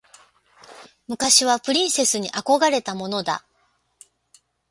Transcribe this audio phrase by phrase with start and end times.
[1.07, 3.45] 昔はプリンセスに憧れたものだ。